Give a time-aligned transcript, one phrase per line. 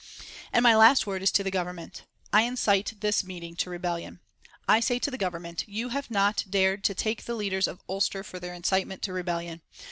[0.51, 4.19] And my last word is to the Government: I incite this meeting to rebellion.
[4.67, 8.23] I say to the Government: You have not dared to take the leaders of Ulster
[8.23, 9.61] for their incitement to rebellion.